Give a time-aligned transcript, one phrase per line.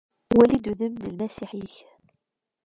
[0.35, 1.75] Wali-d udem n lmasiḥ-ik!